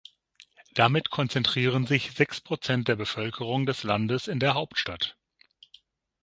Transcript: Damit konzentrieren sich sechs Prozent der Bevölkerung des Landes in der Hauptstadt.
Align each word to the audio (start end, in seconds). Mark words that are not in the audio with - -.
Damit 0.73 1.11
konzentrieren 1.11 1.85
sich 1.85 2.13
sechs 2.13 2.41
Prozent 2.41 2.87
der 2.87 2.95
Bevölkerung 2.95 3.67
des 3.67 3.83
Landes 3.83 4.27
in 4.27 4.39
der 4.39 4.55
Hauptstadt. 4.55 5.15